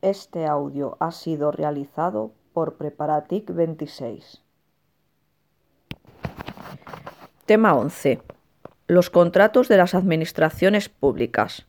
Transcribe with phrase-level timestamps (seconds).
[0.00, 4.40] Este audio ha sido realizado por Preparatic 26.
[7.46, 8.20] Tema 11.
[8.86, 11.66] Los contratos de las administraciones públicas.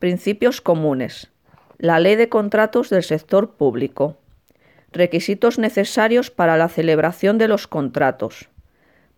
[0.00, 1.30] Principios comunes.
[1.78, 4.16] La Ley de Contratos del Sector Público.
[4.90, 8.48] Requisitos necesarios para la celebración de los contratos.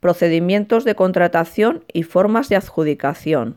[0.01, 3.57] Procedimientos de contratación y formas de adjudicación.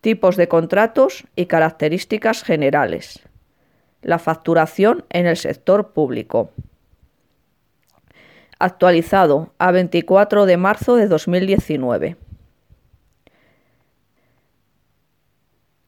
[0.00, 3.24] Tipos de contratos y características generales.
[4.04, 6.50] La facturación en el sector público.
[8.58, 12.18] Actualizado a 24 de marzo de 2019.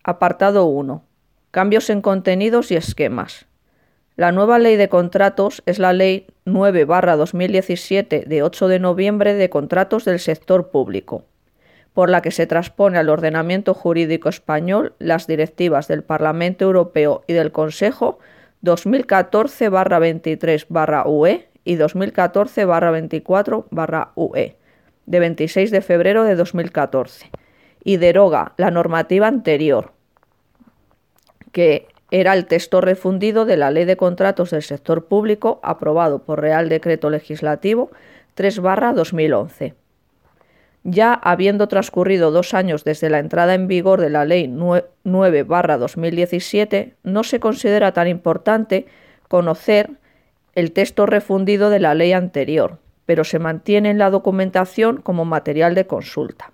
[0.03, 1.05] Apartado 1.
[1.51, 3.45] Cambios en contenidos y esquemas.
[4.17, 10.07] La nueva ley de contratos es la Ley 9-2017 de 8 de noviembre de contratos
[10.07, 11.27] del sector público,
[11.97, 17.33] por la que se transpone al ordenamiento jurídico español las directivas del Parlamento Europeo y
[17.33, 18.19] del Consejo
[18.65, 24.57] 2014-23-UE y 2014-24-UE
[25.07, 27.31] de 26 de febrero de 2014
[27.83, 29.93] y deroga la normativa anterior
[31.51, 36.43] que era el texto refundido de la Ley de Contratos del Sector Público aprobado por
[36.43, 37.91] Real Decreto Legislativo
[38.37, 39.86] 3-2011.
[40.89, 47.25] Ya habiendo transcurrido dos años desde la entrada en vigor de la Ley 9-2017, no
[47.25, 48.87] se considera tan importante
[49.27, 49.91] conocer
[50.55, 55.75] el texto refundido de la ley anterior, pero se mantiene en la documentación como material
[55.75, 56.53] de consulta.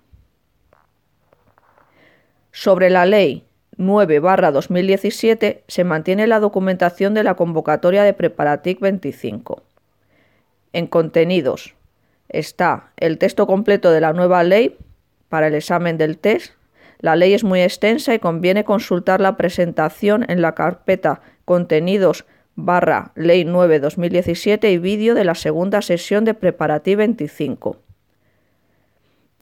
[2.51, 3.45] Sobre la ley
[3.77, 9.61] 9-2017 se mantiene la documentación de la convocatoria de Preparatic 25.
[10.73, 11.75] En contenidos
[12.29, 14.77] está el texto completo de la nueva ley
[15.29, 16.53] para el examen del test.
[16.99, 23.11] La ley es muy extensa y conviene consultar la presentación en la carpeta Contenidos barra
[23.15, 27.77] Ley 9-2017 y vídeo de la segunda sesión de Preparatic 25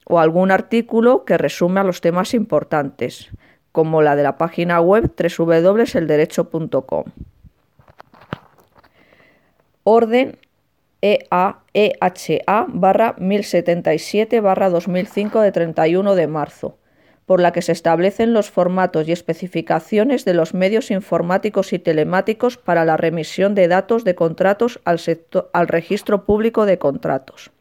[0.06, 3.30] o algún artículo que resuma los temas importantes
[3.72, 7.04] como la de la página web www.elderecho.com.
[9.84, 10.38] Orden
[11.02, 16.78] EAEHA barra 1077 barra 2005 de 31 de marzo,
[17.26, 22.58] por la que se establecen los formatos y especificaciones de los medios informáticos y telemáticos
[22.58, 27.52] para la remisión de datos de contratos al registro público de contratos.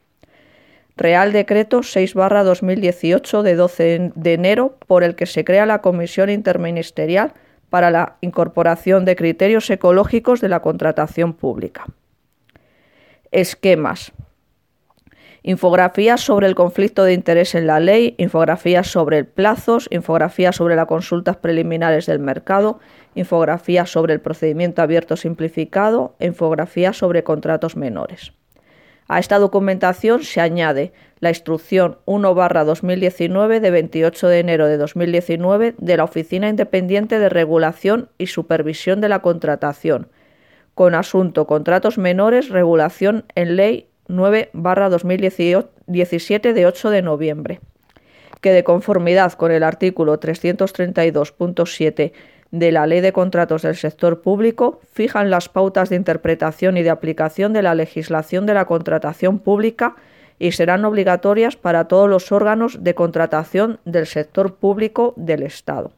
[0.97, 7.33] Real Decreto 6-2018 de 12 de enero por el que se crea la Comisión Interministerial
[7.71, 11.87] para la incorporación de criterios ecológicos de la contratación pública.
[13.33, 14.13] Esquemas.
[15.45, 20.87] Infografías sobre el conflicto de interés en la ley, infografías sobre plazos, infografías sobre las
[20.87, 22.81] consultas preliminares del mercado,
[23.15, 28.33] infografías sobre el procedimiento abierto simplificado, infografías sobre contratos menores.
[29.07, 35.97] A esta documentación se añade la instrucción 1-2019 de 28 de enero de 2019 de
[35.97, 40.09] la Oficina Independiente de Regulación y Supervisión de la Contratación,
[40.75, 47.61] con asunto Contratos Menores, Regulación en Ley 9-2017 de 8 de noviembre,
[48.41, 52.13] que de conformidad con el artículo 332.7
[52.51, 56.91] de la Ley de Contratos del Sector Público fijan las pautas de interpretación y de
[56.91, 59.97] aplicación de la legislación de la contratación pública
[60.39, 65.93] y serán obligatorias para todos los órganos de contratación del sector público del Estado.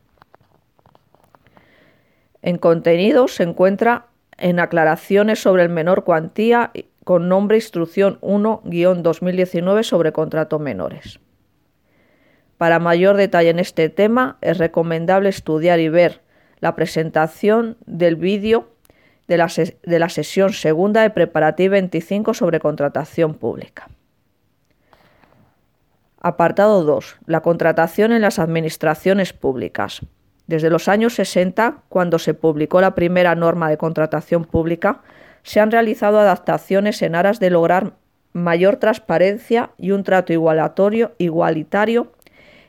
[2.43, 4.07] En contenido se encuentra
[4.39, 6.73] en aclaraciones sobre el menor cuantía
[7.05, 11.21] con nombre Instrucción 1-2019 sobre contrato menores.
[12.59, 16.21] Para mayor detalle en este tema es recomendable estudiar y ver
[16.61, 18.69] la presentación del vídeo
[19.27, 19.49] de la,
[19.83, 23.89] de la sesión segunda de Preparativa 25 sobre contratación pública.
[26.21, 27.17] Apartado 2.
[27.27, 30.03] La contratación en las administraciones públicas.
[30.53, 35.01] Desde los años 60, cuando se publicó la primera norma de contratación pública,
[35.43, 37.95] se han realizado adaptaciones en aras de lograr
[38.35, 42.13] mayor transparencia y un trato igualatorio, igualitario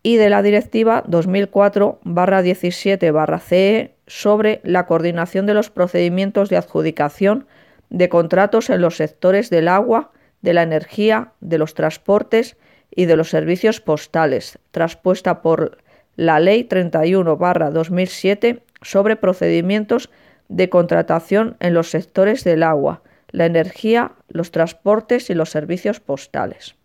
[0.03, 7.47] y de la Directiva 2004-17-CE sobre la coordinación de los procedimientos de adjudicación
[7.93, 12.57] de contratos en los sectores del agua, de la energía, de los transportes
[12.91, 15.77] y de los servicios postales, traspuesta por
[16.17, 20.09] la Ley 31-2007 sobre procedimientos
[20.49, 26.77] de contratación en los sectores del agua, la energía, los transportes y los servicios postales.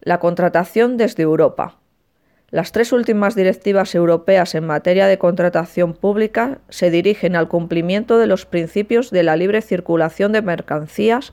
[0.00, 1.80] La contratación desde Europa.
[2.52, 8.26] Las tres últimas directivas europeas en materia de contratación pública se dirigen al cumplimiento de
[8.26, 11.32] los principios de la libre circulación de mercancías,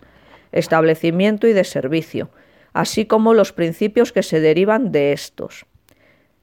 [0.53, 2.29] establecimiento y de servicio,
[2.71, 5.65] así como los principios que se derivan de estos,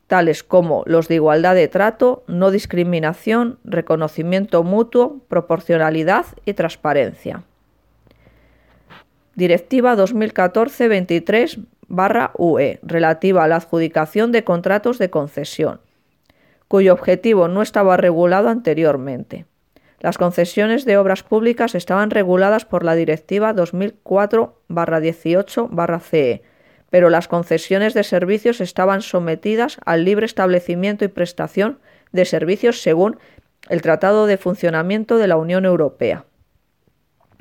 [0.08, 7.44] tales como los de igualdad de trato, no discriminación, reconocimiento mutuo, proporcionalidad y transparencia.
[9.36, 15.80] Directiva 2014-23 UE, relativa a la adjudicación de contratos de concesión,
[16.68, 19.46] cuyo objetivo no estaba regulado anteriormente.
[20.00, 26.42] Las concesiones de obras públicas estaban reguladas por la Directiva 2004-18-CE,
[26.90, 31.80] pero las concesiones de servicios estaban sometidas al libre establecimiento y prestación
[32.12, 33.18] de servicios según
[33.68, 36.24] el Tratado de Funcionamiento de la Unión Europea.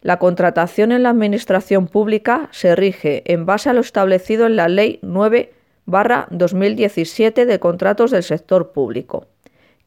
[0.02, 4.68] La contratación en la Administración Pública se rige en base a lo establecido en la
[4.68, 5.52] Ley 9
[5.86, 9.26] 2017 de Contratos del Sector Público,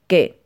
[0.07, 0.39] que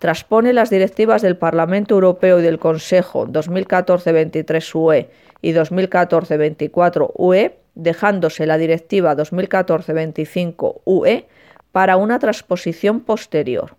[0.00, 5.10] transpone las directivas del Parlamento Europeo y del Consejo 2014-23 UE
[5.42, 11.26] y 2014-24 UE, dejándose la directiva 2014-25 UE
[11.70, 13.76] para una transposición posterior.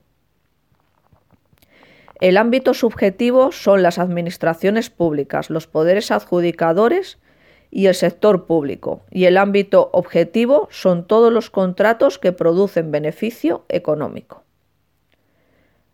[2.21, 7.19] El ámbito subjetivo son las administraciones públicas, los poderes adjudicadores
[7.71, 13.65] y el sector público, y el ámbito objetivo son todos los contratos que producen beneficio
[13.67, 14.43] económico.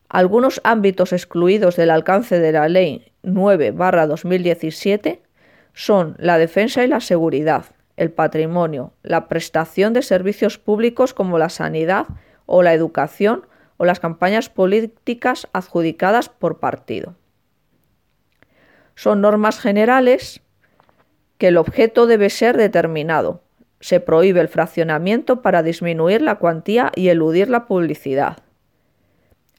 [0.10, 5.22] Algunos ámbitos excluidos del alcance de la Ley 9-2017
[5.74, 7.66] son la defensa y la seguridad,
[7.98, 12.08] el patrimonio, la prestación de servicios públicos como la sanidad
[12.46, 13.48] o la educación
[13.82, 17.16] o las campañas políticas adjudicadas por partido.
[18.94, 20.42] Son normas generales
[21.40, 23.42] que el objeto debe ser determinado.
[23.80, 28.44] Se prohíbe el fraccionamiento para disminuir la cuantía y eludir la publicidad.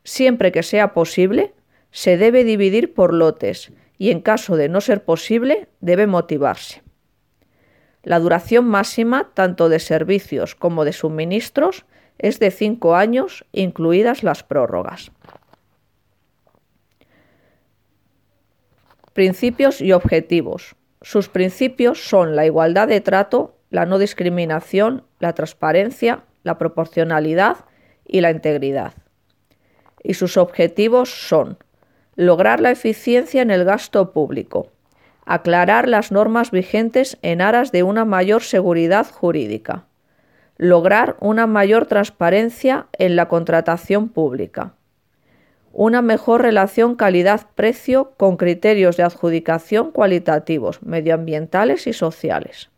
[0.05, 1.52] Siempre que sea posible,
[1.91, 6.85] se debe dividir por lotes y en caso de no ser posible, debe motivarse.
[8.05, 11.87] La duración máxima, tanto de servicios como de suministros,
[12.23, 15.11] es de cinco años, incluidas las prórrogas.
[19.12, 20.75] Principios y objetivos.
[21.02, 27.57] Sus principios son la igualdad de trato, la no discriminación, la transparencia, la proporcionalidad
[28.07, 28.95] y la integridad.
[30.02, 31.59] y sus objetivos son
[32.17, 34.69] lograr la eficiencia en el gasto público,
[35.25, 39.87] aclarar las normas vigentes en aras de una mayor seguridad jurídica,
[40.56, 44.75] lograr una mayor transparencia en la contratación pública,
[45.73, 52.71] una mejor relación calidad-precio con criterios de adjudicación cualitativos, medioambientales y sociales,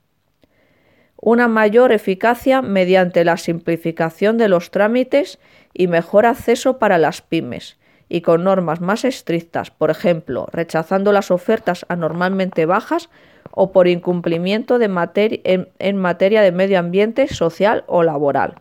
[1.17, 5.39] una mayor eficacia mediante la simplificación de los trámites
[5.73, 7.79] y mejor acceso para las pymes,
[8.09, 13.09] y con normas más estrictas, por ejemplo, rechazando las ofertas anormalmente bajas
[13.57, 18.55] o por incumplimiento en, en materia de medio ambiente, social o laboral.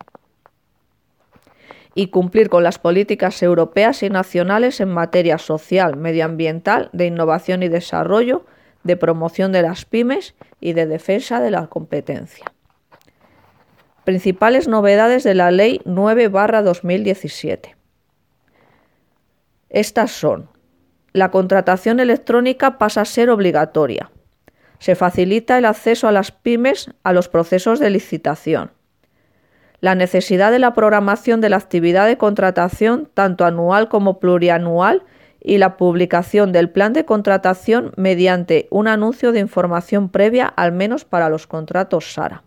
[1.95, 7.69] Y cumplir con las políticas europeas y nacionales en materia social, medioambiental, de innovación y
[7.69, 8.45] desarrollo,
[8.83, 12.45] de promoción de las pymes y de defensa de la competencia.
[14.03, 17.75] Principales novedades de la Ley 9-2017.
[19.69, 20.49] Estas son,
[21.13, 24.11] la contratación electrónica pasa a ser obligatoria.
[24.83, 28.71] Se facilita el acceso a las pymes a los procesos de licitación.
[29.79, 35.03] La necesidad de la programación de la actividad de contratación, tanto anual como plurianual,
[35.39, 41.05] y la publicación del plan de contratación mediante un anuncio de información previa, al menos
[41.05, 42.43] para los contratos SARA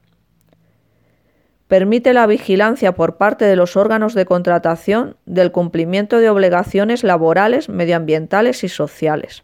[1.69, 7.71] permite la vigilancia por parte de los órganos de contratación del cumplimiento de obligaciones laborales,
[7.71, 9.43] medioambientales y sociales.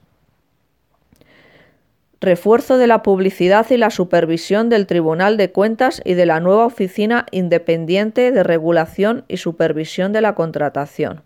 [2.22, 6.66] Refuerzo de la publicidad y la supervisión del Tribunal de Cuentas y de la nueva
[6.66, 11.24] Oficina Independiente de Regulación y Supervisión de la Contratación.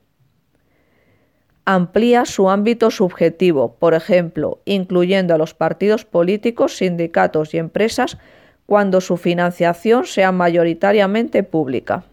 [1.67, 8.17] Amplía su ámbito subjetivo, por ejemplo, incluyendo a los partidos políticos, sindicatos y empresas
[8.65, 12.05] cuando su financiación sea mayoritariamente pública.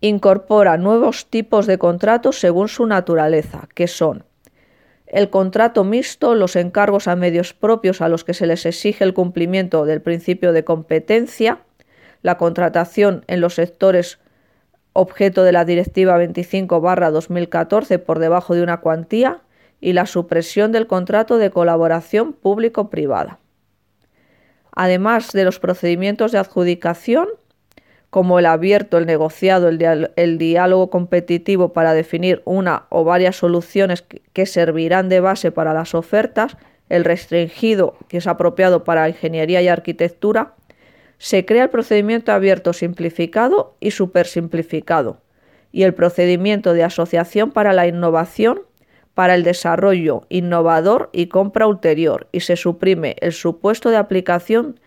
[0.00, 4.27] Incorpora nuevos tipos de contratos según su naturaleza, que son
[5.08, 9.14] el contrato mixto, los encargos a medios propios a los que se les exige el
[9.14, 11.60] cumplimiento del principio de competencia,
[12.22, 14.18] la contratación en los sectores
[14.92, 19.42] objeto de la Directiva 25-2014 por debajo de una cuantía,
[19.80, 23.38] y la supresión del contrato de colaboración público-privada.
[24.72, 27.28] Además de los procedimientos de adjudicación,
[28.10, 34.46] como el abierto, el negociado, el, diálogo competitivo para definir una o varias soluciones que
[34.46, 36.56] servirán de base para las ofertas,
[36.88, 40.54] el restringido, que es apropiado para ingeniería y arquitectura,
[41.18, 45.20] se crea el procedimiento abierto simplificado y supersimplificado,
[45.70, 48.62] y el procedimiento de asociación para la innovación
[49.18, 54.78] para el desarrollo innovador y compra ulterior y se suprime el supuesto de aplicación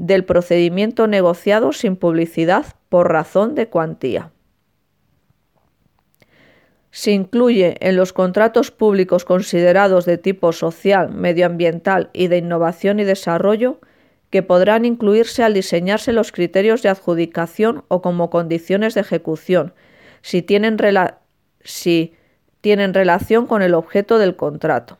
[0.00, 4.32] del procedimiento negociado sin publicidad por razón de cuantía.
[6.90, 13.04] Se incluye en los contratos públicos considerados de tipo social, medioambiental y de innovación y
[13.04, 13.78] desarrollo
[14.30, 19.74] que podrán incluirse al diseñarse los criterios de adjudicación o como condiciones de ejecución,
[20.22, 20.78] si tienen,
[22.94, 24.96] relación con el objeto del contrato.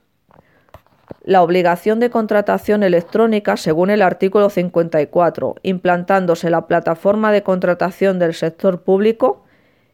[1.22, 8.34] La obligación de contratación electrónica, según el artículo 54, implantándose la plataforma de contratación del
[8.34, 9.44] sector público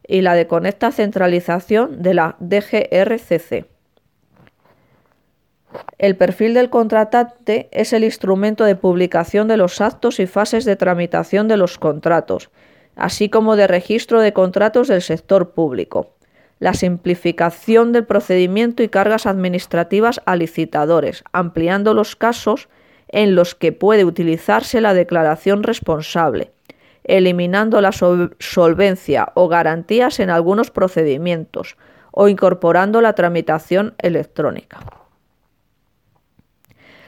[0.07, 3.65] y la de conecta centralización de la DGRCC.
[5.97, 10.75] El perfil del contratante es el instrumento de publicación de los actos y fases de
[10.75, 12.49] tramitación de los contratos,
[12.95, 16.16] así como de registro de contratos del sector público
[16.59, 22.69] la simplificación del procedimiento y cargas administrativas a licitadores, ampliando los casos
[23.09, 26.51] en los que puede utilizarse la declaración responsable,
[27.03, 31.77] eliminando la solvencia o garantías en algunos procedimientos
[32.11, 34.79] o incorporando la tramitación electrónica.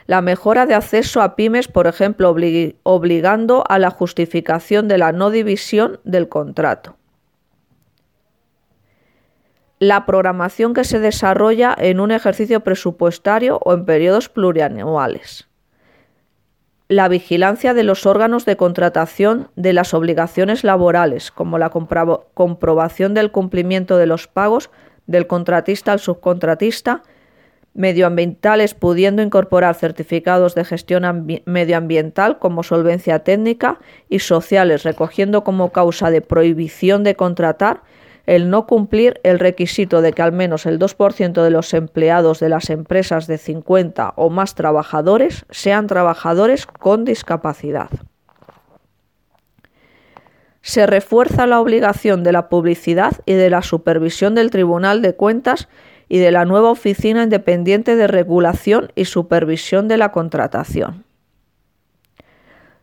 [0.05, 2.35] La mejora de acceso a pymes, por ejemplo,
[2.83, 6.95] obligando a la justificación de la no división del contrato
[9.79, 15.47] la programación que se desarrolla en un ejercicio presupuestario o en periodos plurianuales.
[16.89, 23.31] La vigilancia de los órganos de contratación de las obligaciones laborales, como la comprobación del
[23.31, 24.69] cumplimiento de los pagos
[25.07, 27.03] del contratista al subcontratista,
[27.73, 36.09] medioambientales pudiendo incorporar certificados de gestión medioambiental como solvencia técnica y sociales recogiendo como causa
[36.09, 37.83] de prohibición de contratar
[38.29, 42.49] el no cumplir el requisito de que al menos el 2% de los empleados de
[42.49, 47.89] las empresas de 50 o más trabajadores sean trabajadores con discapacidad.
[50.61, 55.67] se refuerza la obligación de la publicidad y de la supervisión del Tribunal de Cuentas
[56.09, 61.05] y de la nueva Oficina Independiente de Regulación y Supervisión de la Contratación.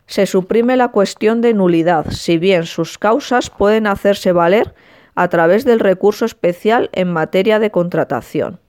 [0.06, 4.74] Se suprime la cuestión de nulidad, si bien sus causas pueden hacerse valer
[5.16, 8.60] a través del recurso especial en materia de contratación.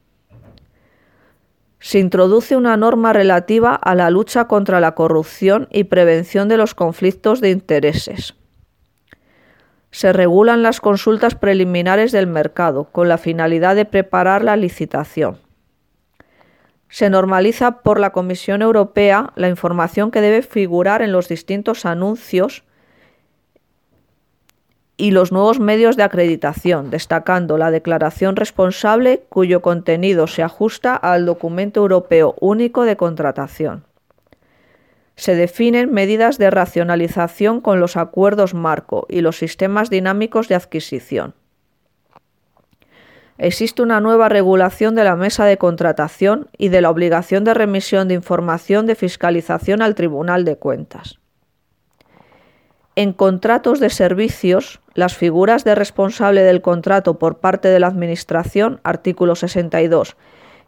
[1.79, 6.73] Se introduce una norma relativa a la lucha contra la corrupción y prevención de los
[6.73, 8.33] conflictos de intereses
[9.91, 15.39] se regulan las consultas preliminares del mercado con la finalidad de preparar la licitación.
[16.89, 22.63] Se normaliza por la Comisión Europea la información que debe figurar en los distintos anuncios
[24.97, 31.25] y los nuevos medios de acreditación, destacando la declaración responsable cuyo contenido se ajusta al
[31.25, 33.87] documento europeo único de contratación
[35.17, 41.33] se definen medidas de racionalización con los acuerdos marco y los sistemas dinámicos de adquisición.
[43.39, 48.07] Existe una nueva regulación de la mesa de contratación y de la obligación de remisión
[48.07, 51.19] de información de fiscalización al Tribunal de Cuentas.
[52.95, 58.81] En contratos de servicios, las figuras de responsable del contrato por parte de la Administración,
[58.83, 60.17] artículo 62,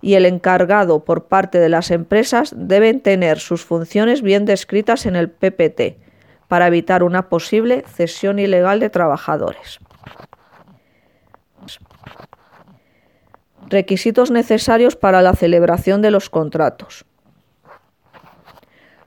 [0.02, 5.16] y el encargado por parte de las empresas deben tener sus funciones bien descritas en
[5.16, 5.98] el PPT
[6.48, 9.80] para evitar una posible cesión ilegal de trabajadores.
[13.68, 17.04] Requisitos necesarios para la celebración de los contratos.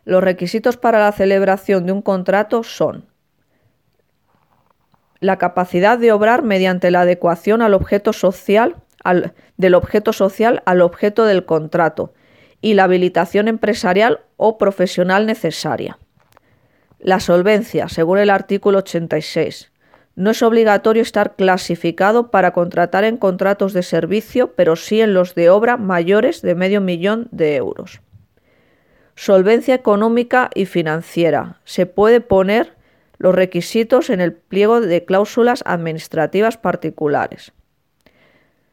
[0.05, 3.12] Los requisitos para la celebración de un contrato son
[5.23, 8.77] la capacidad de obrar mediante la adecuación al objeto social
[9.57, 12.13] del objeto social al objeto del contrato
[12.61, 15.99] y la habilitación empresarial o profesional necesaria.
[16.99, 19.73] La solvencia, según el artículo 86.
[20.15, 25.35] No es obligatorio estar clasificado para contratar en contratos de servicio, pero sí en los
[25.35, 28.01] de obra mayores de medio millón de euros.
[29.15, 31.61] Solvencia económica y financiera.
[31.65, 32.77] Se puede poner
[33.23, 37.53] los requisitos en el pliego de cláusulas administrativas particulares.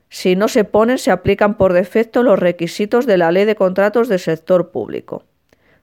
[0.10, 4.08] Si no se ponen, se aplican por defecto los requisitos de la Ley de Contratos
[4.08, 5.24] del Sector Público.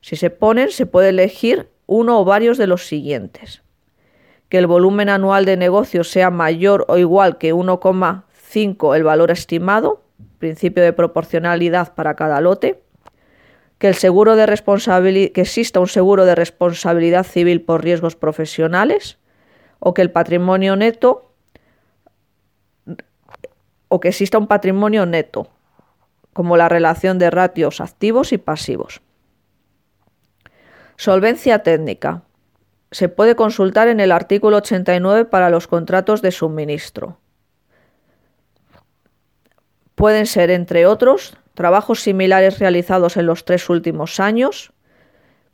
[0.00, 3.62] Si se ponen, se puede elegir uno o varios de los siguientes.
[4.48, 10.02] Que el volumen anual de negocios sea mayor o igual que 1,5 el valor estimado,
[10.40, 12.82] principio de proporcionalidad para cada lote.
[13.78, 14.46] Que, el seguro de
[15.32, 19.18] que exista un seguro de responsabilidad civil por riesgos profesionales
[19.78, 21.34] o que el patrimonio neto
[23.88, 25.48] o que exista un patrimonio neto,
[26.32, 29.00] como la relación de ratios activos y pasivos.
[30.96, 32.22] Solvencia técnica.
[32.90, 37.18] Se puede consultar en el artículo 89 para los contratos de suministro.
[39.94, 44.72] Pueden ser, entre otros, trabajos similares realizados en los tres últimos años,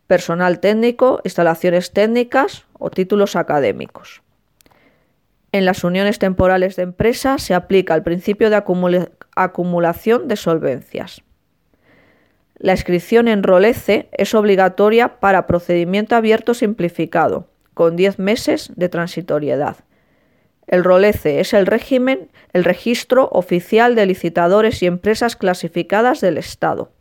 [0.06, 4.20] personal técnico, instalaciones técnicas o títulos académicos.
[5.52, 8.62] En las uniones temporales de empresa se aplica el principio de
[9.36, 11.22] acumulación de solvencias.
[12.56, 19.76] La inscripción en ROLECE es obligatoria para procedimiento abierto simplificado, con 10 meses de transitoriedad.
[20.66, 26.92] El ROLECE es el régimen, el registro oficial de licitadores y empresas clasificadas del Estado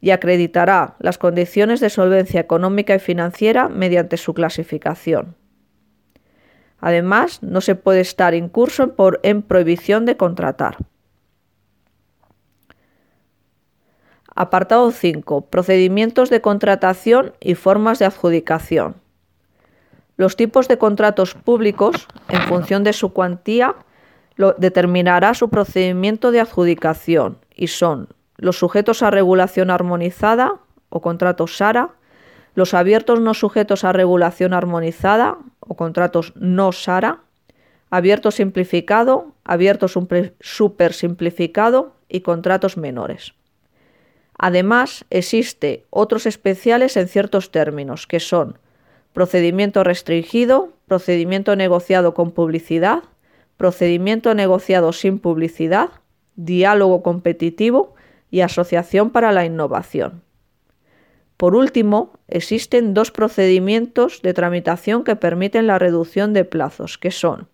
[0.00, 5.36] y acreditará las condiciones de solvencia económica y financiera mediante su clasificación.
[6.80, 10.76] Además, no se puede estar incurso por, en prohibición de contratar.
[14.34, 15.46] Apartado 5.
[15.46, 18.94] Procedimientos de contratación y formas de adjudicación.
[20.18, 23.76] Los tipos de contratos públicos, en función de su cuantía,
[24.34, 30.56] lo determinará su procedimiento de adjudicación y son los sujetos a regulación armonizada
[30.88, 31.90] o contratos SARA,
[32.56, 37.20] los abiertos no sujetos a regulación armonizada o contratos no SARA,
[37.88, 43.34] abierto simplificado, abierto super simplificado y contratos menores.
[44.36, 48.58] Además, existe otros especiales en ciertos términos, que son
[49.18, 53.02] procedimiento restringido, procedimiento negociado con publicidad,
[53.56, 55.88] procedimiento negociado sin publicidad,
[56.36, 57.96] diálogo competitivo
[58.30, 60.22] y asociación para la innovación.
[61.36, 67.48] Por último, existen dos procedimientos de tramitación que permiten la reducción de plazos, que son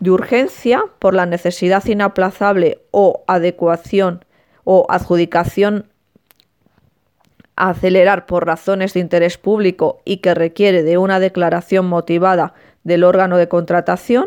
[0.00, 4.26] de urgencia por la necesidad inaplazable o adecuación
[4.64, 5.88] o adjudicación
[7.56, 13.36] acelerar por razones de interés público y que requiere de una declaración motivada del órgano
[13.36, 14.26] de contratación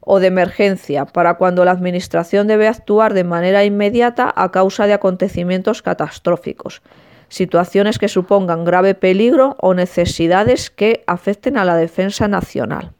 [0.00, 4.94] o de emergencia para cuando la Administración debe actuar de manera inmediata a causa de
[4.94, 6.82] acontecimientos catastróficos,
[7.28, 12.92] situaciones que supongan grave peligro o necesidades que afecten a la defensa nacional.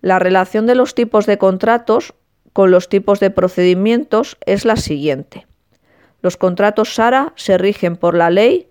[0.00, 2.14] La relación de los tipos de contratos
[2.52, 5.46] con los tipos de procedimientos es la siguiente.
[6.22, 8.68] Los contratos SARA se rigen por la ley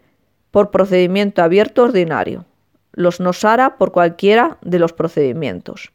[0.50, 2.46] por procedimiento abierto ordinario,
[2.94, 5.92] los no SARA por cualquiera de los procedimientos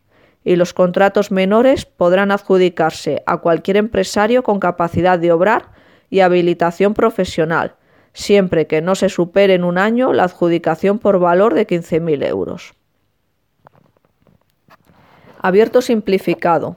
[0.46, 5.72] y los contratos menores podrán adjudicarse a cualquier empresario con capacidad de obrar
[6.08, 7.74] y habilitación profesional,
[8.12, 12.74] siempre que no se supere en un año la adjudicación por valor de 15.000 euros.
[15.40, 16.76] Abierto simplificado.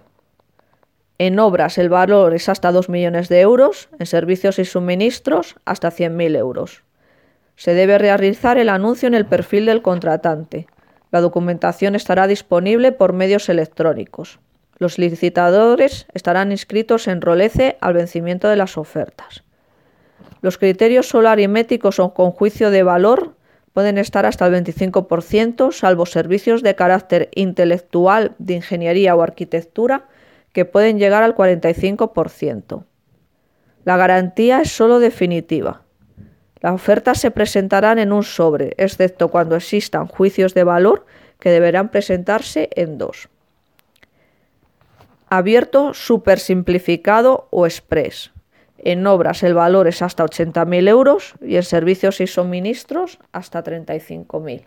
[1.20, 5.92] En obras el valor es hasta 2 millones de euros, en servicios y suministros hasta
[5.92, 6.84] 100.000 euros.
[7.56, 10.66] Se debe realizar el anuncio en el perfil del contratante
[11.12, 14.40] la documentación estará disponible por medios electrónicos.
[14.78, 19.44] Los licitadores estarán inscritos en Rolece al vencimiento de las ofertas.
[20.42, 23.36] Los criterios solo aritméticos o con juicio de valor
[23.74, 30.06] pueden estar hasta el 25%, salvo servicios de carácter intelectual, de ingeniería o arquitectura,
[30.54, 32.84] que pueden llegar al 45%.
[33.86, 35.84] La garantía es solo definitiva.
[36.62, 41.06] Las ofertas se presentarán en un sobre, excepto cuando existan juicios de valor
[41.40, 43.30] que deberán presentarse en dos.
[45.30, 48.32] Abierto, supersimplificado o express.
[48.78, 54.64] En obras el valor es hasta 80.000 euros y en servicios y suministros hasta 35.000.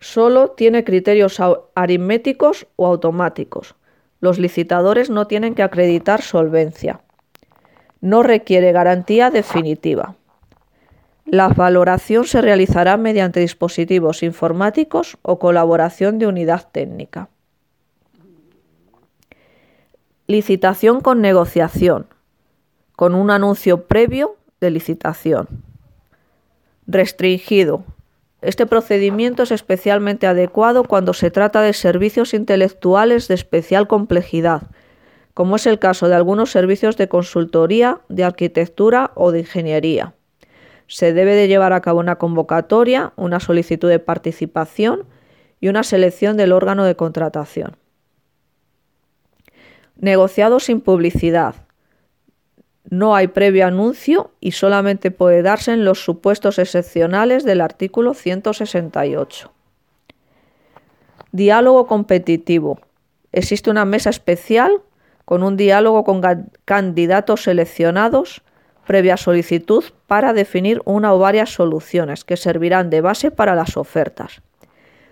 [0.00, 1.40] Solo tiene criterios
[1.74, 3.74] aritméticos o automáticos.
[4.20, 7.00] Los licitadores no tienen que acreditar solvencia
[8.00, 10.16] no requiere garantía definitiva.
[11.24, 17.28] La valoración se realizará mediante dispositivos informáticos o colaboración de unidad técnica.
[20.26, 22.06] Licitación con negociación,
[22.96, 25.48] con un anuncio previo de licitación.
[26.86, 27.84] Restringido.
[28.40, 34.62] Este procedimiento es especialmente adecuado cuando se trata de servicios intelectuales de especial complejidad,
[35.34, 40.14] como es el caso de algunos servicios de consultoría, de arquitectura o de ingeniería.
[40.86, 45.04] Se debe de llevar a cabo una convocatoria, una solicitud de participación
[45.60, 47.76] y una selección del órgano de contratación.
[49.96, 51.56] Negociado sin publicidad.
[52.90, 59.52] No hay previo anuncio y solamente puede darse en los supuestos excepcionales del artículo 168.
[61.32, 62.80] Diálogo competitivo.
[63.32, 64.80] Existe una mesa especial
[65.26, 66.22] con un diálogo con
[66.64, 68.42] candidatos seleccionados
[68.86, 74.40] previa solicitud para definir una o varias soluciones que servirán de base para las ofertas.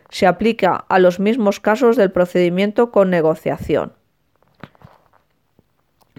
[0.08, 3.92] Se aplica a los mismos casos del procedimiento con negociación.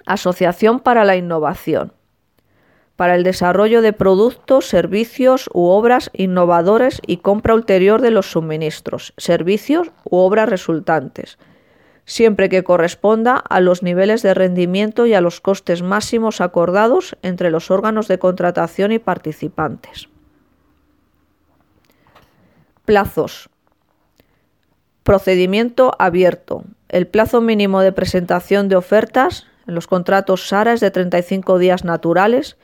[0.07, 1.93] Asociación para la innovación.
[2.95, 9.13] Para el desarrollo de productos, servicios u obras innovadores y compra ulterior de los suministros,
[9.17, 11.37] servicios u obras resultantes
[12.07, 17.51] siempre que corresponda a los niveles de rendimiento y a los costes máximos acordados entre
[17.51, 20.07] los órganos de contratación y participantes.
[22.85, 23.49] Plazos.
[25.03, 26.63] Procedimiento abierto.
[26.87, 31.83] El plazo mínimo de presentación de ofertas en los contratos SARA es de 35 días
[31.83, 32.57] naturales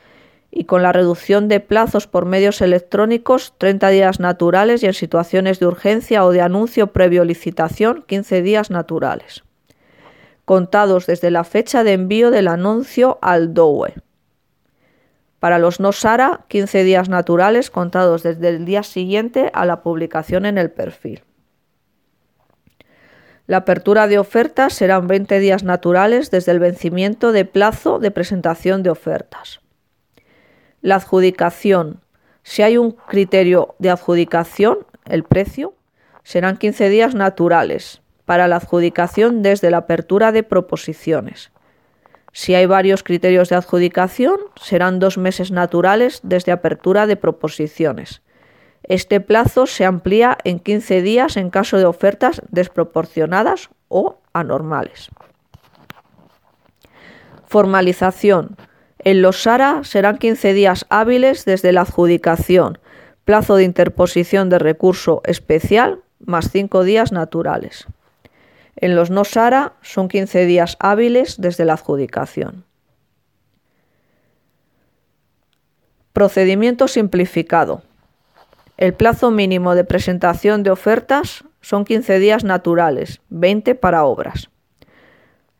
[0.50, 5.60] y con la reducción de plazos por medios electrónicos, 30 días naturales y en situaciones
[5.60, 9.42] de urgencia o de anuncio previo licitación, 15 días naturales,
[10.44, 13.94] contados desde la fecha de envío del anuncio al DOE.
[15.40, 20.46] Para los no SARA, 15 días naturales contados desde el día siguiente a la publicación
[20.46, 21.22] en el perfil.
[23.46, 28.82] La apertura de ofertas serán 20 días naturales desde el vencimiento de plazo de presentación
[28.82, 29.60] de ofertas.
[30.80, 32.00] La adjudicación.
[32.42, 35.74] Si hay un criterio de adjudicación, el precio,
[36.22, 41.50] serán 15 días naturales para la adjudicación desde la apertura de proposiciones.
[42.32, 48.22] Si hay varios criterios de adjudicación, serán dos meses naturales desde apertura de proposiciones.
[48.84, 55.08] Este plazo se amplía en 15 días en caso de ofertas desproporcionadas o anormales.
[57.46, 58.56] Formalización.
[58.98, 62.78] En los SARA serán 15 días hábiles desde la adjudicación,
[63.24, 67.86] plazo de interposición de recurso especial más 5 días naturales.
[68.76, 72.64] En los no SARA son 15 días hábiles desde la adjudicación.
[76.12, 77.82] Procedimiento simplificado.
[78.76, 84.50] El plazo mínimo de presentación de ofertas son 15 días naturales, 20 para obras.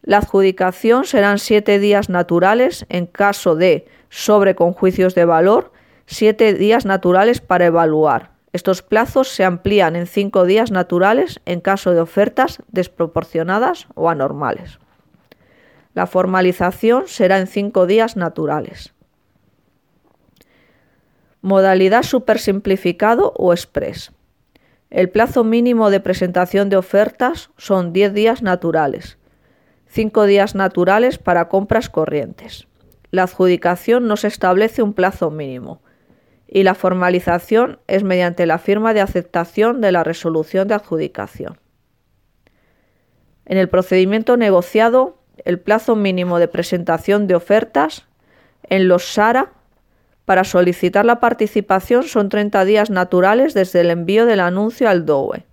[0.03, 5.73] La adjudicación serán 7 días naturales en caso de sobre con juicios de valor,
[6.07, 8.33] 7 días naturales para evaluar.
[8.53, 14.81] Estos plazos se amplían en 5 días naturales en caso de ofertas desproporcionadas o anormales.
[15.95, 18.93] La formalización será en 5 días naturales.
[21.45, 24.13] Modalidad supersimplificado o express.
[24.89, 29.19] El plazo mínimo de presentación de ofertas son 10 días naturales,
[29.89, 32.67] 5 días naturales para compras corrientes.
[33.11, 35.83] La adjudicación no se establece un plazo mínimo
[36.49, 41.59] y la formalización es mediante la firma de aceptación de la resolución de adjudicación.
[43.45, 48.07] En el procedimiento negociado, el plazo mínimo de presentación de ofertas
[48.63, 49.53] en los SARA
[50.25, 55.45] para solicitar la participación son 30 días naturales desde el envío del anuncio al DOE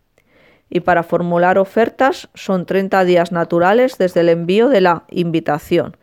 [0.71, 5.97] y para formular ofertas son 30 días naturales desde el envío de la invitación.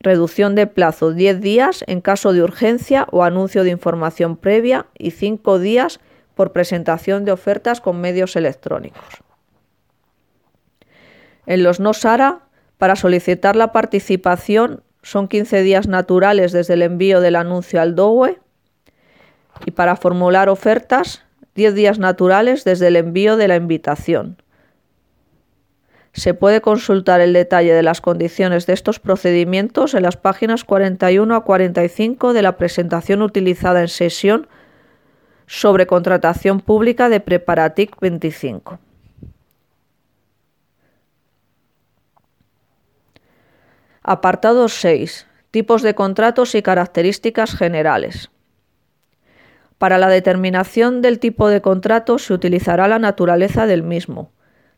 [0.00, 5.12] Reducción de plazo 10 días en caso de urgencia o anuncio de información previa y
[5.12, 6.00] 5 días
[6.34, 9.22] por presentación de ofertas con medios electrónicos.
[11.46, 12.40] En los no SARA,
[12.78, 18.38] para solicitar la participación son 15 días naturales desde el envío del anuncio al DOE
[19.66, 24.36] y para formular ofertas 10 días naturales desde el envío de la invitación.
[26.14, 31.34] Se puede consultar el detalle de las condiciones de estos procedimientos en las páginas 41
[31.34, 34.46] a 45 de la presentación utilizada en sesión
[35.46, 38.78] sobre contratación pública de Preparatic 25.
[44.04, 45.28] Apartado 6.
[45.52, 48.32] Tipos de contratos y características generales.
[49.78, 54.32] Para la determinación del tipo de contrato se utilizará la naturaleza del mismo,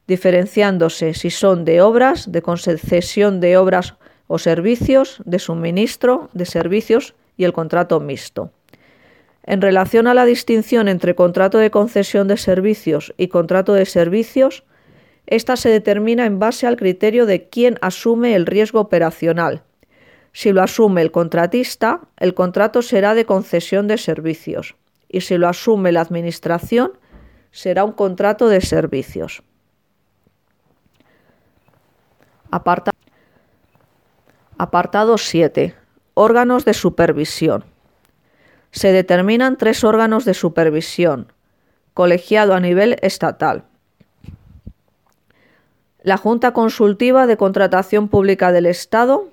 [0.07, 3.95] diferenciándose si son de obras, de concesión de obras
[4.27, 8.51] o servicios, de suministro, de servicios y el contrato mixto.
[9.43, 14.65] En relación a la distinción entre contrato de concesión de servicios y contrato de servicios,
[15.27, 19.63] esta se determina en base al criterio de quién asume el riesgo operacional.
[20.33, 24.77] Si lo asume el contratista, el contrato será de concesión de servicios
[25.09, 26.93] y si lo asume la Administración,
[27.53, 29.45] será un contrato de servicios.
[34.59, 35.75] Apartado 7.
[36.15, 37.65] Órganos de supervisión.
[38.73, 41.33] Se determinan tres órganos de supervisión,
[41.95, 43.65] colegiado a nivel estatal
[46.05, 49.31] la Junta Consultiva de Contratación Pública del Estado.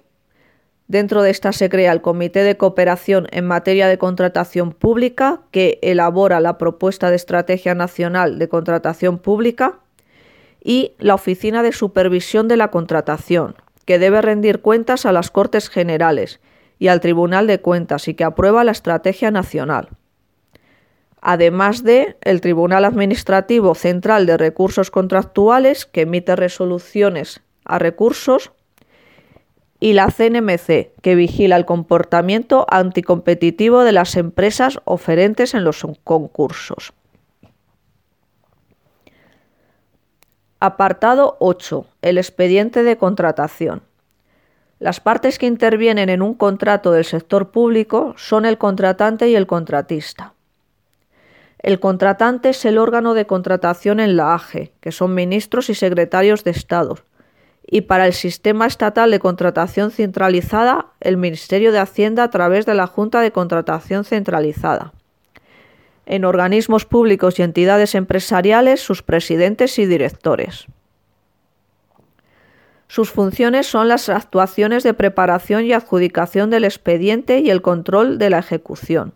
[0.88, 5.80] Dentro de esta se crea el Comité de Cooperación en materia de contratación pública, que
[5.82, 9.80] elabora la propuesta de Estrategia Nacional de Contratación Pública,
[10.64, 13.56] y la Oficina de Supervisión de la Contratación,
[13.86, 16.40] que debe rendir cuentas a las Cortes Generales
[16.80, 19.90] y al Tribunal de Cuentas y que aprueba la Estrategia Nacional
[21.22, 28.52] además de el Tribunal Administrativo Central de Recursos Contractuales, que emite resoluciones a recursos,
[29.80, 36.94] y la CNMC, que vigila el comportamiento anticompetitivo de las empresas oferentes en los concursos.
[40.60, 41.88] Apartado 8.
[42.04, 43.82] El expediente de contratación.
[44.78, 49.48] Las partes que intervienen en un contrato del sector público son el contratante y el
[49.48, 50.36] contratista.
[51.62, 56.44] El contratante es el órgano de contratación en la AGE, que son ministros y secretarios
[56.44, 56.98] de Estado.
[57.68, 62.74] Y para el sistema estatal de contratación centralizada, el Ministerio de Hacienda a través de
[62.74, 64.94] la Junta de Contratación Centralizada.
[66.08, 70.66] En organismos públicos y entidades empresariales, sus presidentes y directores.
[72.88, 78.32] Sus funciones son las actuaciones de preparación y adjudicación del expediente y el control de
[78.32, 79.14] la ejecución.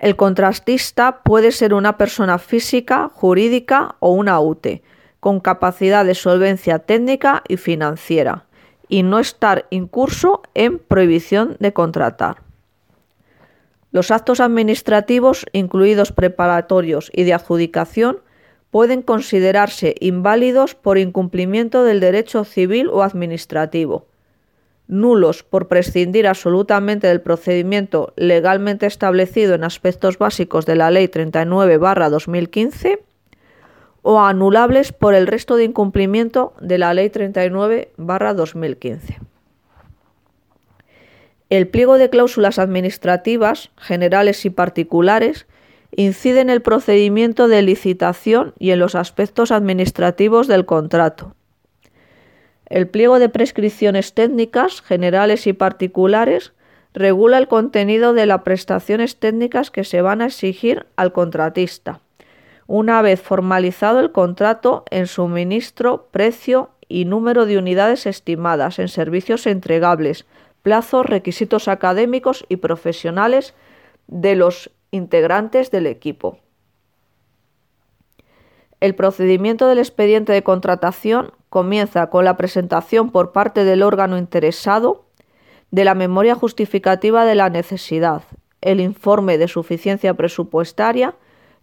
[0.00, 4.82] El contratista puede ser una persona física, jurídica o una UTE,
[5.20, 8.46] con capacidad de solvencia técnica y financiera,
[8.88, 12.42] y no estar incurso en prohibición de contratar.
[13.92, 18.20] Los actos administrativos, incluidos preparatorios y de adjudicación,
[18.70, 24.06] pueden considerarse inválidos por incumplimiento del derecho civil o administrativo,
[24.90, 32.98] nulos por prescindir absolutamente del procedimiento legalmente establecido en aspectos básicos de la Ley 39-2015
[34.02, 39.18] o anulables por el resto de incumplimiento de la Ley 39-2015.
[41.50, 45.46] El pliego de cláusulas administrativas, generales y particulares,
[45.94, 51.34] incide en el procedimiento de licitación y en los aspectos administrativos del contrato.
[52.70, 56.52] El pliego de prescripciones técnicas, generales y particulares,
[56.94, 62.00] regula el contenido de las prestaciones técnicas que se van a exigir al contratista,
[62.68, 69.48] una vez formalizado el contrato en suministro, precio y número de unidades estimadas en servicios
[69.48, 70.26] entregables,
[70.62, 73.54] plazos, requisitos académicos y profesionales
[74.06, 76.38] de los integrantes del equipo.
[78.80, 85.04] El procedimiento del expediente de contratación comienza con la presentación por parte del órgano interesado
[85.70, 88.22] de la memoria justificativa de la necesidad,
[88.62, 91.14] el informe de suficiencia presupuestaria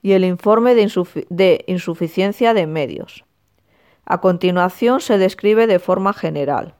[0.01, 3.25] y el informe de, insuficiencia de medios.
[4.05, 6.75] A continuación se describe de forma general.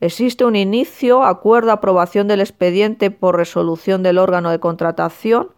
[0.00, 5.50] Existe un inicio, acuerdo, aprobación del expediente por resolución del órgano de contratación,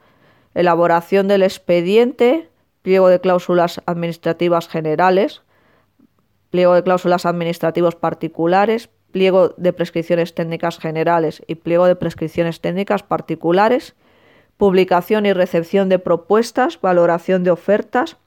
[0.54, 2.50] elaboración del expediente,
[2.85, 5.40] pliego de cláusulas administrativas generales,
[6.51, 13.03] pliego de cláusulas administrativos particulares, pliego de prescripciones técnicas generales y pliego de prescripciones técnicas
[13.03, 13.94] particulares,
[14.59, 18.18] publicación y recepción de propuestas, valoración de ofertas.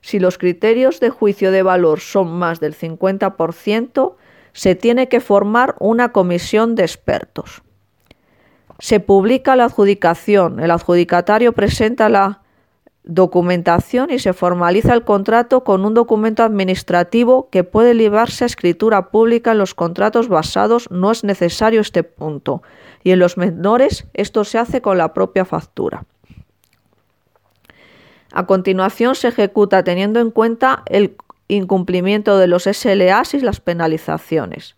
[0.00, 4.16] Si los criterios de juicio de valor son más del 50%,
[4.52, 7.62] se tiene que formar una comisión de expertos.
[8.80, 12.40] Se publica la adjudicación, el adjudicatario presenta la
[13.04, 19.10] documentación y se formaliza el contrato con un documento administrativo que puede librarse a escritura
[19.10, 22.62] pública en los contratos basados, no es necesario este punto,
[23.02, 26.04] y en los menores esto se hace con la propia factura.
[28.32, 31.16] A continuación se ejecuta teniendo en cuenta el
[31.48, 34.76] incumplimiento de los SLAs y las penalizaciones.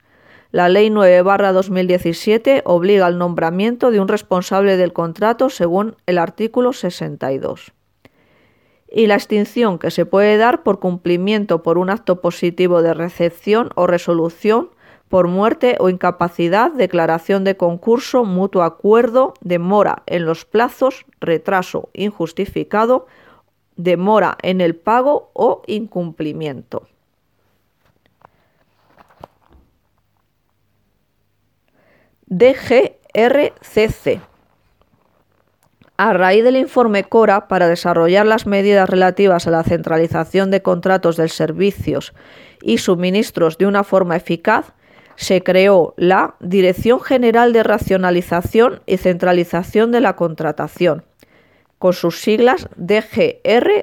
[0.53, 7.73] La Ley 9-2017 obliga al nombramiento de un responsable del contrato según el artículo 62
[8.95, 13.71] y la extinción que se puede dar por cumplimiento por un acto positivo de recepción
[13.75, 14.69] o resolución
[15.09, 23.07] por muerte o incapacidad, declaración de concurso, mutuo acuerdo, demora en los plazos, retraso injustificado,
[23.77, 26.87] demora en el pago o incumplimiento.
[32.27, 34.21] DGRCC
[35.97, 41.17] a raíz del informe CORA, para desarrollar las medidas relativas a la centralización de contratos
[41.17, 42.15] de servicios
[42.63, 44.73] y suministros de una forma eficaz,
[45.17, 51.05] se creó la Dirección General de Racionalización y Centralización de la Contratación,
[51.79, 53.83] con sus siglas DGRCC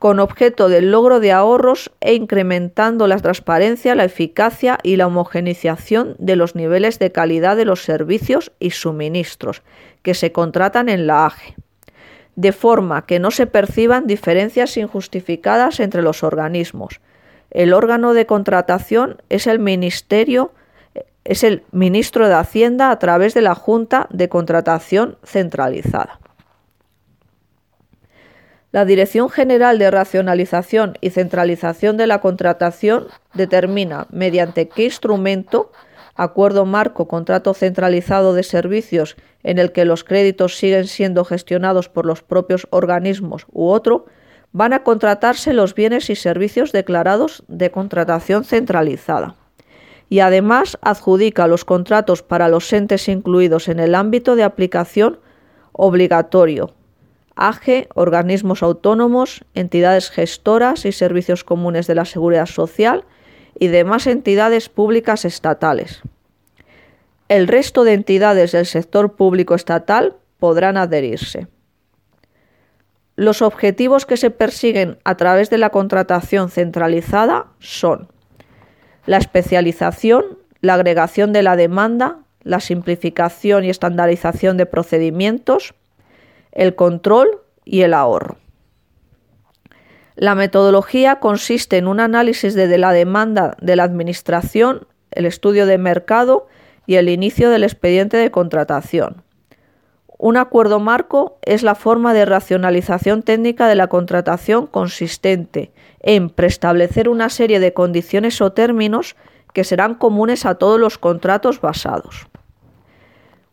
[0.00, 6.16] con objeto del logro de ahorros e incrementando la transparencia, la eficacia y la homogenización
[6.18, 9.62] de los niveles de calidad de los servicios y suministros
[10.00, 11.54] que se contratan en la AGE,
[12.34, 17.02] de forma que no se perciban diferencias injustificadas entre los organismos.
[17.50, 20.54] El órgano de contratación es el Ministerio
[21.24, 26.19] es el ministro de Hacienda a través de la Junta de Contratación Centralizada.
[28.72, 35.72] La Dirección General de Racionalización y Centralización de la Contratación determina mediante qué instrumento,
[36.14, 42.06] acuerdo marco, contrato centralizado de servicios en el que los créditos siguen siendo gestionados por
[42.06, 44.06] los propios organismos u otro,
[44.52, 49.34] van a contratarse los bienes y servicios declarados de contratación centralizada.
[50.08, 55.18] Y además adjudica los contratos para los entes incluidos en el ámbito de aplicación
[55.72, 56.74] obligatorio,
[57.40, 63.04] AGE, organismos autónomos, entidades gestoras y servicios comunes de la seguridad social
[63.58, 66.02] y demás entidades públicas estatales.
[67.28, 71.48] El resto de entidades del sector público estatal podrán adherirse.
[73.16, 78.08] Los objetivos que se persiguen a través de la contratación centralizada son
[79.06, 85.74] la especialización, la agregación de la demanda, la simplificación y estandarización de procedimientos,
[86.52, 88.36] el control y el ahorro.
[90.16, 95.78] La metodología consiste en un análisis de la demanda de la Administración, el estudio de
[95.78, 96.46] mercado
[96.86, 99.22] y el inicio del expediente de contratación.
[100.18, 107.08] Un acuerdo marco es la forma de racionalización técnica de la contratación consistente en preestablecer
[107.08, 109.16] una serie de condiciones o términos
[109.54, 112.28] que serán comunes a todos los contratos basados.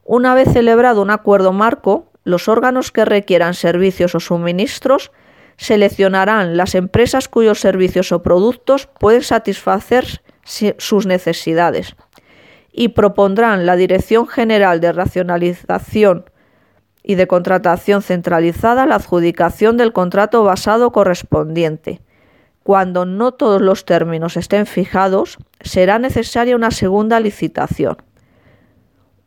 [0.04, 5.14] Una vez celebrado un acuerdo marco, los órganos que requieran servicios o suministros
[5.56, 11.96] seleccionarán las empresas cuyos servicios o productos pueden satisfacer sus necesidades
[12.70, 16.30] y propondrán la Dirección General de Racionalización
[17.02, 22.02] y de contratación centralizada la adjudicación del contrato basado correspondiente.
[22.62, 27.96] Cuando no todos los términos estén fijados, será necesaria una segunda licitación.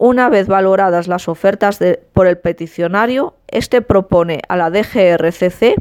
[0.02, 1.78] Una vez valoradas las ofertas
[2.14, 5.74] por el peticionario, éste propone a la DGRCC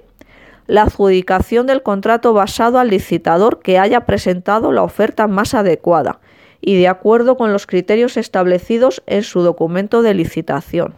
[0.67, 6.19] la adjudicación del contrato basado al licitador que haya presentado la oferta más adecuada
[6.59, 10.95] y de acuerdo con los criterios establecidos en su documento de licitación.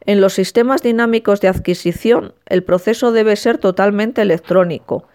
[0.00, 5.06] En los sistemas dinámicos de adquisición, el proceso debe ser totalmente electrónico.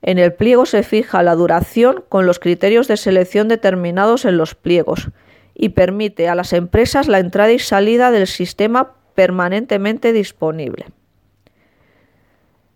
[0.00, 4.54] En el pliego se fija la duración con los criterios de selección determinados en los
[4.54, 5.10] pliegos
[5.58, 10.84] y permite a las empresas la entrada y salida del sistema permanentemente disponible.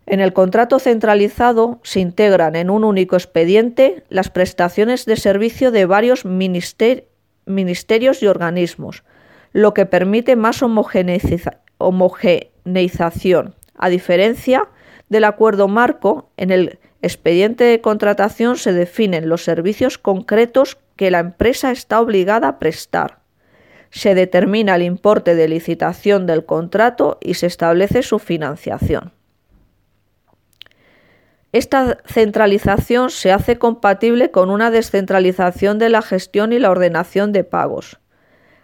[0.06, 5.84] En el contrato centralizado se integran en un único expediente las prestaciones de servicio de
[5.86, 9.04] varios ministerios y organismos,
[9.52, 14.68] lo que permite más homogeneización, a diferencia
[15.08, 21.20] del acuerdo marco, en el expediente de contratación se definen los servicios concretos que la
[21.20, 23.20] empresa está obligada a prestar.
[23.88, 29.14] Se determina el importe de licitación del contrato y se establece su financiación.
[31.52, 37.44] Esta centralización se hace compatible con una descentralización de la gestión y la ordenación de
[37.44, 37.98] pagos.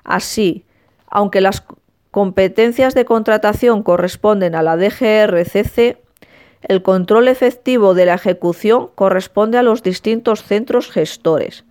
[0.05, 0.67] Así,
[1.07, 1.65] aunque las
[2.11, 5.97] competencias de contratación corresponden a la DGRCC,
[6.61, 11.65] el control efectivo de la ejecución corresponde a los distintos centros gestores,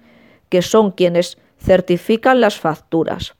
[0.49, 3.35] que son quienes certifican las facturas.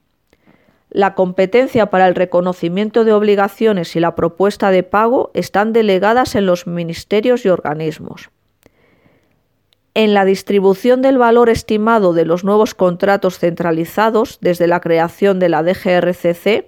[0.90, 6.46] La competencia para el reconocimiento de obligaciones y la propuesta de pago están delegadas en
[6.46, 8.30] los ministerios y organismos.
[9.94, 15.48] En la distribución del valor estimado de los nuevos contratos centralizados desde la creación de
[15.48, 16.66] la DGRCC,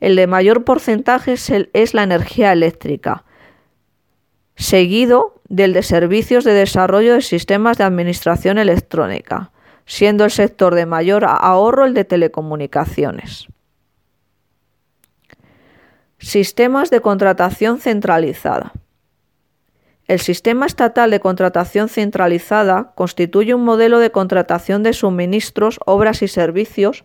[0.00, 3.24] el de mayor porcentaje es, la energía eléctrica,
[4.56, 9.52] seguido del de servicios de desarrollo de sistemas de administración electrónica,
[9.90, 13.48] siendo el sector de mayor ahorro el de telecomunicaciones.
[16.18, 18.72] Sistemas de contratación centralizada.
[20.06, 26.28] El sistema estatal de contratación centralizada constituye un modelo de contratación de suministros, obras y
[26.28, 27.04] servicios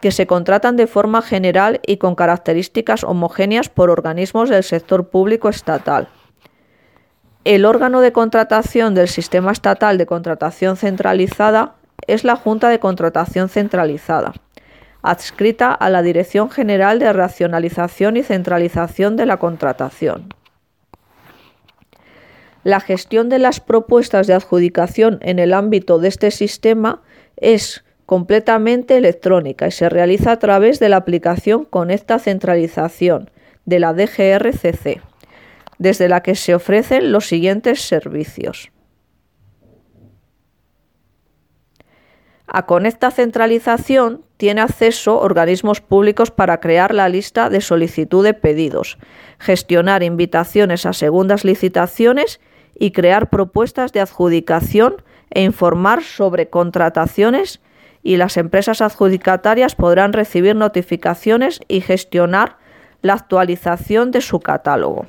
[0.00, 5.48] que se contratan de forma general y con características homogéneas por organismos del sector público
[5.48, 6.08] estatal.
[7.44, 13.48] El órgano de contratación del sistema estatal de contratación centralizada es la Junta de Contratación
[13.48, 14.34] Centralizada,
[15.02, 20.34] adscrita a la Dirección General de Racionalización y Centralización de la Contratación.
[22.64, 27.02] La gestión de las propuestas de adjudicación en el ámbito de este sistema
[27.36, 33.30] es completamente electrónica y se realiza a través de la aplicación Conecta Centralización
[33.66, 35.00] de la DGRCC,
[35.78, 38.70] desde la que se ofrecen los siguientes servicios.
[42.46, 48.98] A Conecta Centralización tiene acceso organismos públicos para crear la lista de solicitud de pedidos,
[49.38, 52.40] gestionar invitaciones a segundas licitaciones
[52.78, 57.60] y crear propuestas de adjudicación e informar sobre contrataciones
[58.02, 62.58] y las empresas adjudicatarias podrán recibir notificaciones y gestionar
[63.02, 65.06] la actualización de su catálogo.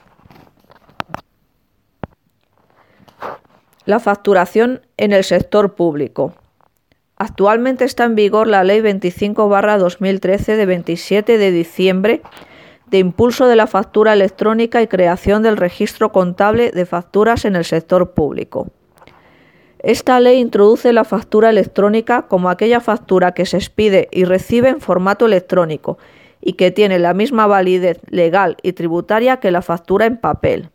[3.85, 6.33] La facturación en el sector público.
[7.18, 12.22] Actualmente está en vigor la Ley 25-2013 de 27 de diciembre
[12.89, 17.65] de impulso de la factura electrónica y creación del registro contable de facturas en el
[17.65, 18.68] sector público.
[19.80, 24.80] Esta ley introduce la factura electrónica como aquella factura que se expide y recibe en
[24.80, 25.97] formato electrónico
[26.41, 30.70] y que tiene la misma validez legal y tributaria que la factura en papel.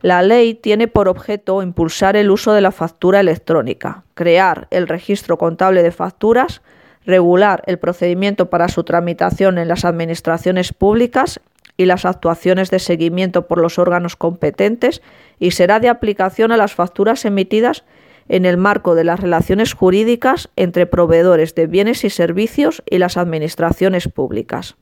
[0.00, 5.38] La ley tiene por objeto impulsar el uso de la factura electrónica, crear el registro
[5.38, 6.62] contable de facturas,
[7.04, 11.40] regular el procedimiento para su tramitación en las administraciones públicas
[11.76, 15.02] y las actuaciones de seguimiento por los órganos competentes
[15.38, 17.84] y será de aplicación a las facturas emitidas
[18.28, 23.16] en el marco de las relaciones jurídicas entre proveedores de bienes y servicios y las
[23.16, 24.76] administraciones públicas.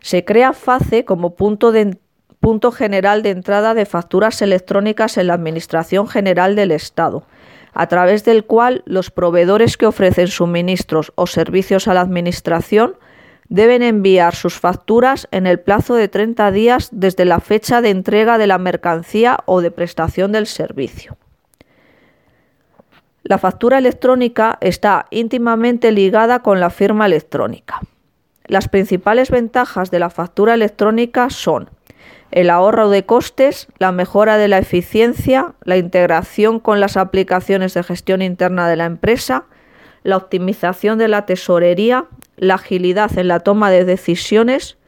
[0.00, 1.72] Se crea FACE como punto,
[2.40, 7.24] punto general de entrada de facturas electrónicas en la Administración General del Estado
[7.72, 12.96] a través del cual los proveedores que ofrecen suministros o servicios a la Administración
[13.48, 18.38] deben enviar sus facturas en el plazo de 30 días desde la fecha de entrega
[18.38, 21.16] de la mercancía o de prestación del servicio.
[23.22, 27.80] La factura electrónica está íntimamente ligada con la firma electrónica.
[28.46, 31.70] las principales ventajas de la factura electrónica son
[32.30, 37.82] el ahorro de costes, la mejora de la eficiencia, la integración con las aplicaciones de
[37.82, 39.44] gestión interna de la empresa,
[40.02, 42.06] la optimización de la tesorería,
[42.36, 44.78] la agilidad en la toma de decisiones,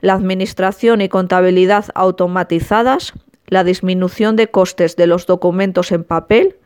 [0.00, 3.14] la administración y contabilidad automatizadas,
[3.46, 6.56] la disminución de costes de los documentos en papel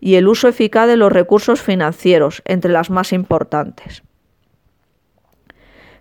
[0.00, 4.02] y el uso eficaz de los recursos financieros, entre las más importantes.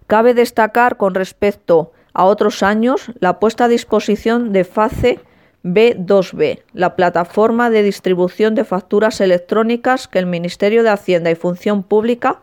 [0.07, 5.19] Cabe destacar con respecto a otros años la puesta a disposición de FACE
[5.63, 11.83] B2B, la plataforma de distribución de facturas electrónicas que el Ministerio de Hacienda y Función
[11.83, 12.39] Pública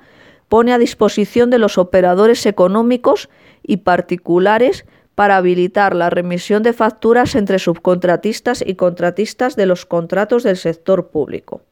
[0.49, 3.29] pone a disposición de los operadores económicos
[3.62, 10.45] y particulares para habilitar la remisión de facturas entre subcontratistas y contratistas de los contratos
[10.45, 11.62] del sector público.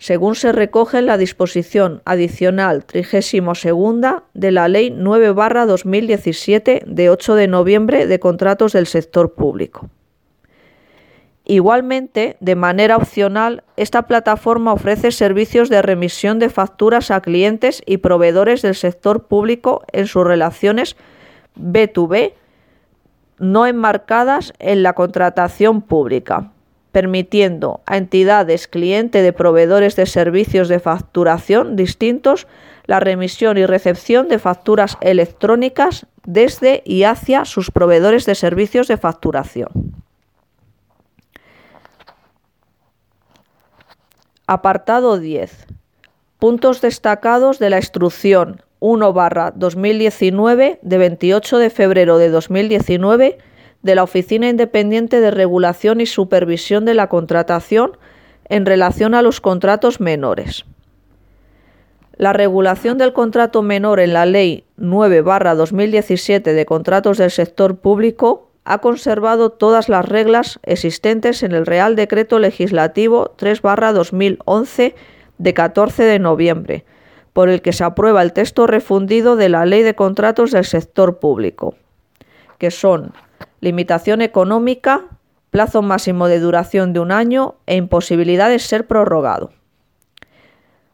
[0.00, 3.66] Según se recoge en la disposición adicional 32
[4.32, 9.90] de la Ley 9-2017 de 8 de noviembre de contratos del sector público.
[11.44, 17.98] Igualmente, de manera opcional, esta plataforma ofrece servicios de remisión de facturas a clientes y
[17.98, 20.96] proveedores del sector público en sus relaciones
[21.60, 22.32] B2B
[23.38, 26.52] no enmarcadas en la contratación pública,
[26.92, 32.46] permitiendo a entidades cliente de proveedores de servicios de facturación distintos
[32.86, 38.96] la remisión y recepción de facturas electrónicas desde y hacia sus proveedores de servicios de
[38.96, 39.68] facturación.
[44.46, 45.66] Apartado 10.
[46.40, 49.12] Puntos destacados de la instrucción 1
[49.54, 53.38] 2019 de 28 de febrero de 2019
[53.82, 57.96] de la Oficina Independiente de Regulación y Supervisión de la Contratación
[58.48, 60.64] en relación a los contratos menores.
[62.16, 68.78] La regulación del contrato menor en la Ley 9-2017 de contratos del sector público ha
[68.78, 74.94] conservado todas las reglas existentes en el Real Decreto Legislativo 3-2011
[75.38, 76.84] de 14 de noviembre,
[77.32, 81.20] por el que se aprueba el texto refundido de la Ley de Contratos del Sector
[81.20, 81.74] Público,
[82.58, 83.14] que son
[83.60, 85.04] limitación económica,
[85.50, 89.50] plazo máximo de duración de un año e imposibilidad de ser prorrogado.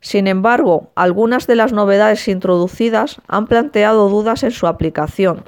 [0.00, 5.44] Sin embargo, algunas de las novedades introducidas han planteado dudas en su aplicación,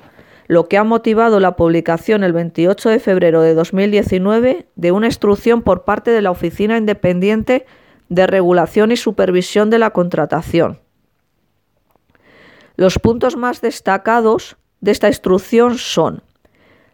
[0.46, 5.62] lo que ha motivado la publicación el 28 de febrero de 2019 de una instrucción
[5.62, 7.66] por parte de la Oficina Independiente
[8.08, 10.80] de regulación y supervisión de la contratación.
[12.76, 16.22] Los puntos más destacados de esta instrucción son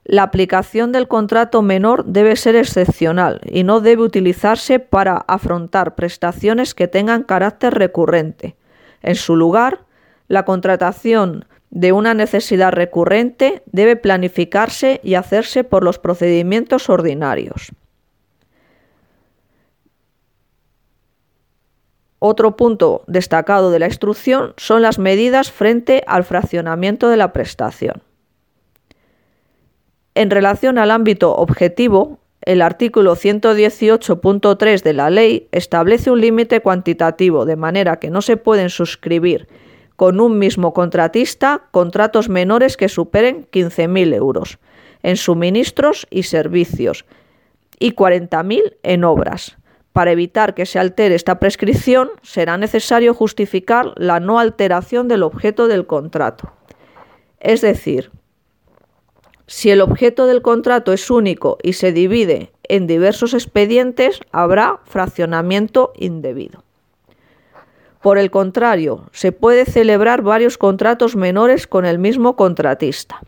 [0.05, 6.75] la aplicación del contrato menor debe ser excepcional y no debe utilizarse para afrontar prestaciones
[6.75, 8.55] que tengan carácter recurrente.
[9.03, 9.85] En su lugar,
[10.29, 17.73] la contratación de una necesidad recurrente debe planificarse y hacerse por los procedimientos ordinarios.
[22.19, 28.03] Otro punto destacado de la instrucción son las medidas frente al fraccionamiento de la prestación.
[30.15, 37.45] En relación al ámbito objetivo, el artículo 118.3 de la ley establece un límite cuantitativo,
[37.45, 39.49] de manera que no se pueden suscribir
[39.97, 44.59] con un mismo contratista contratos menores que superen 15.000 euros
[45.03, 47.05] en suministros y servicios
[47.79, 49.57] y 40.000 en obras
[49.95, 55.69] para evitar que se altere esta prescripción, será necesario justificar la no alteración del objeto
[55.69, 56.53] del contrato.
[57.39, 58.11] Es decir,
[59.47, 65.93] si el objeto del contrato es único y se divide en diversos expedientes, habrá fraccionamiento
[65.97, 66.63] indebido.
[68.01, 73.21] Por el contrario, se puede celebrar varios contratos menores con el mismo contratista.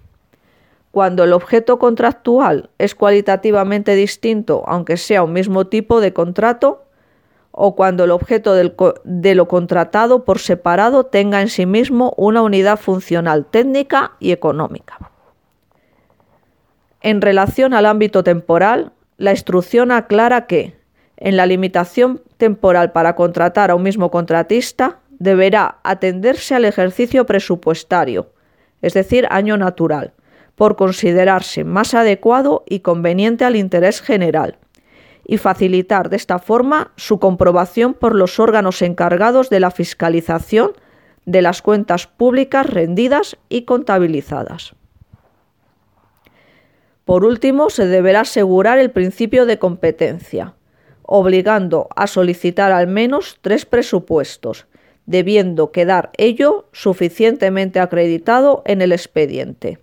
[0.90, 6.84] Cuando el objeto contractual es cualitativamente distinto, aunque sea un mismo tipo de contrato,
[7.52, 12.78] o cuando el objeto de lo contratado por separado tenga en sí mismo una unidad
[12.78, 15.10] funcional técnica y económica.
[17.06, 20.74] En relación al ámbito temporal, la instrucción aclara que,
[21.16, 28.32] en la limitación temporal para contratar a un mismo contratista, deberá atenderse al ejercicio presupuestario,
[28.82, 30.14] es decir, año natural,
[30.56, 34.58] por considerarse más adecuado y conveniente al interés general,
[35.24, 40.72] y facilitar de esta forma su comprobación por los órganos encargados de la fiscalización
[41.24, 44.74] de las cuentas públicas rendidas y contabilizadas.
[47.06, 50.54] Por último, se deberá asegurar el principio de competencia,
[51.02, 54.66] obligando a solicitar al menos tres presupuestos,
[55.06, 59.78] debiendo quedar ello suficientemente acreditado en el expediente.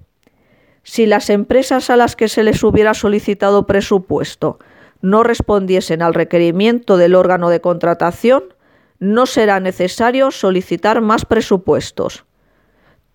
[0.83, 4.59] Si las empresas a las que se les hubiera solicitado presupuesto
[5.01, 8.53] no respondiesen al requerimiento del órgano de contratación,
[8.99, 12.25] no será necesario solicitar más presupuestos.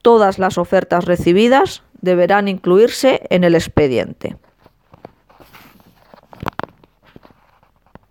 [0.01, 4.37] Todas las ofertas recibidas deberán incluirse en el expediente.